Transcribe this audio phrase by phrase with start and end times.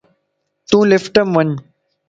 [0.67, 1.49] تون لفٽم وڃ